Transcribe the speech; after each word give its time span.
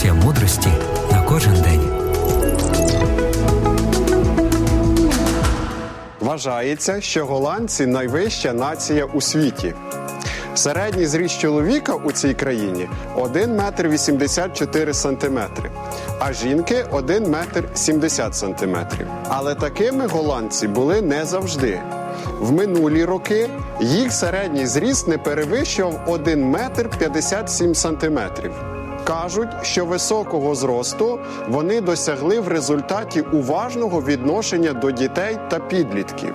порція 0.00 0.14
мудрості 0.14 0.68
на 1.12 1.22
кожен 1.22 1.52
день. 1.52 1.80
Вважається, 6.20 7.00
що 7.00 7.26
голландці 7.26 7.86
найвища 7.86 8.52
нація 8.52 9.04
у 9.04 9.20
світі. 9.20 9.74
Середній 10.54 11.06
зріст 11.06 11.40
чоловіка 11.40 11.94
у 11.94 12.12
цій 12.12 12.34
країні 12.34 12.88
1 13.16 13.56
метр 13.56 13.88
84 13.88 14.94
сантиметри, 14.94 15.70
а 16.18 16.32
жінки 16.32 16.84
1 16.90 17.30
метр 17.30 17.64
70 17.74 18.34
сантиметрів. 18.34 19.06
Але 19.28 19.54
такими 19.54 20.06
голландці 20.06 20.68
були 20.68 21.02
не 21.02 21.24
завжди. 21.24 21.80
В 22.38 22.52
минулі 22.52 23.04
роки 23.04 23.50
їх 23.80 24.12
середній 24.12 24.66
зріст 24.66 25.08
не 25.08 25.18
перевищував 25.18 26.00
1 26.06 26.44
метр 26.44 26.88
57 26.98 27.74
сантиметрів. 27.74 28.52
Кажуть, 29.04 29.48
що 29.62 29.86
високого 29.86 30.54
зросту 30.54 31.18
вони 31.48 31.80
досягли 31.80 32.40
в 32.40 32.48
результаті 32.48 33.20
уважного 33.20 34.02
відношення 34.02 34.72
до 34.72 34.90
дітей 34.90 35.38
та 35.50 35.58
підлітків. 35.58 36.34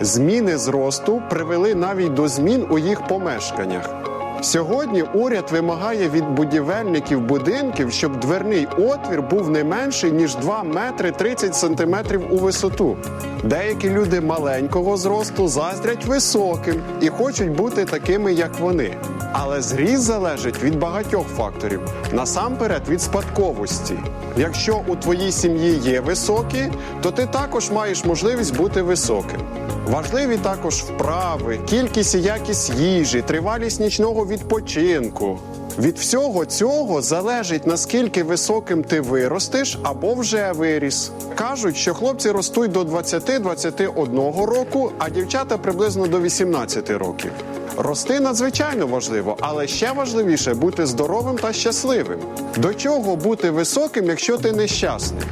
Зміни 0.00 0.58
зросту 0.58 1.22
привели 1.30 1.74
навіть 1.74 2.14
до 2.14 2.28
змін 2.28 2.66
у 2.70 2.78
їх 2.78 3.06
помешканнях. 3.06 4.11
Сьогодні 4.42 5.02
уряд 5.02 5.50
вимагає 5.52 6.08
від 6.08 6.28
будівельників 6.30 7.20
будинків, 7.20 7.92
щоб 7.92 8.20
дверний 8.20 8.66
отвір 8.78 9.22
був 9.22 9.50
не 9.50 9.64
менший 9.64 10.12
ніж 10.12 10.34
2 10.34 10.62
метри 10.62 11.10
30 11.10 11.54
сантиметрів 11.54 12.34
у 12.34 12.36
висоту. 12.36 12.96
Деякі 13.44 13.90
люди 13.90 14.20
маленького 14.20 14.96
зросту 14.96 15.48
заздрять 15.48 16.06
високим 16.06 16.82
і 17.00 17.08
хочуть 17.08 17.56
бути 17.56 17.84
такими, 17.84 18.32
як 18.32 18.58
вони. 18.60 18.96
Але 19.32 19.62
зріст 19.62 20.02
залежить 20.02 20.62
від 20.62 20.78
багатьох 20.78 21.26
факторів, 21.26 21.80
насамперед 22.12 22.82
від 22.88 23.02
спадковості. 23.02 23.94
Якщо 24.36 24.80
у 24.86 24.96
твоїй 24.96 25.32
сім'ї 25.32 25.74
є 25.78 26.00
високі, 26.00 26.72
то 27.02 27.10
ти 27.10 27.26
також 27.26 27.70
маєш 27.70 28.04
можливість 28.04 28.56
бути 28.56 28.82
високим. 28.82 29.40
Важливі 29.86 30.36
також 30.36 30.74
вправи, 30.74 31.58
кількість 31.68 32.14
і 32.14 32.20
якість 32.20 32.72
їжі, 32.74 33.22
тривалість 33.22 33.80
нічного 33.80 34.26
відпочинку. 34.26 35.38
Від 35.78 35.98
всього 35.98 36.44
цього 36.44 37.02
залежить 37.02 37.66
наскільки 37.66 38.22
високим 38.22 38.84
ти 38.84 39.00
виростеш 39.00 39.78
або 39.82 40.14
вже 40.14 40.52
виріс. 40.52 41.10
Кажуть, 41.34 41.76
що 41.76 41.94
хлопці 41.94 42.30
ростуть 42.30 42.72
до 42.72 42.82
20-21 42.82 44.44
року, 44.44 44.92
а 44.98 45.10
дівчата 45.10 45.58
приблизно 45.58 46.06
до 46.06 46.20
18 46.20 46.90
років. 46.90 47.32
Рости 47.76 48.20
надзвичайно 48.20 48.86
важливо, 48.86 49.36
але 49.40 49.66
ще 49.66 49.92
важливіше 49.92 50.54
бути 50.54 50.86
здоровим 50.86 51.38
та 51.38 51.52
щасливим. 51.52 52.18
До 52.56 52.74
чого 52.74 53.16
бути 53.16 53.50
високим, 53.50 54.06
якщо 54.06 54.38
ти 54.38 54.52
нещасний? 54.52 55.22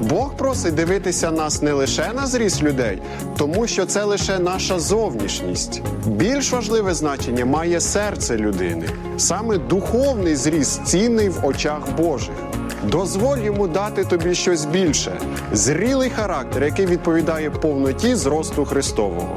Бог 0.00 0.34
просить 0.36 0.74
дивитися 0.74 1.30
нас 1.30 1.62
не 1.62 1.72
лише 1.72 2.12
на 2.12 2.26
зріст 2.26 2.62
людей, 2.62 3.02
тому 3.36 3.66
що 3.66 3.86
це 3.86 4.04
лише 4.04 4.38
наша 4.38 4.78
зовнішність. 4.78 5.82
Більш 6.06 6.52
важливе 6.52 6.94
значення 6.94 7.44
має 7.44 7.80
серце 7.80 8.36
людини. 8.36 8.88
Саме 9.16 9.58
духовний 9.58 10.36
зріст 10.36 10.86
цінний 10.86 11.28
в 11.28 11.46
очах 11.46 11.80
Божих. 11.96 12.34
Дозволь 12.84 13.38
йому 13.38 13.68
дати 13.68 14.04
тобі 14.04 14.34
щось 14.34 14.64
більше, 14.64 15.20
зрілий 15.52 16.10
характер, 16.10 16.64
який 16.64 16.86
відповідає 16.86 17.50
повноті 17.50 18.14
зросту 18.14 18.64
Христового. 18.64 19.36